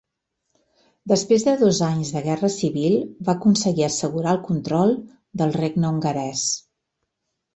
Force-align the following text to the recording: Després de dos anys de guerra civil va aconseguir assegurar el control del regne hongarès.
Després 1.11 1.43
de 1.47 1.51
dos 1.59 1.81
anys 1.87 2.11
de 2.15 2.23
guerra 2.27 2.49
civil 2.53 2.95
va 3.27 3.35
aconseguir 3.35 3.85
assegurar 3.89 4.33
el 4.37 4.41
control 4.49 4.95
del 5.43 5.53
regne 5.59 5.91
hongarès. 5.91 6.47